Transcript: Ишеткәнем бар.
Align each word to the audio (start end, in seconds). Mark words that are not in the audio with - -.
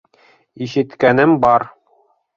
Ишеткәнем 0.67 1.37
бар. 1.45 1.71